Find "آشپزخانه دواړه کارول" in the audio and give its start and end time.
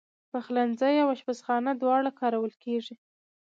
1.13-2.53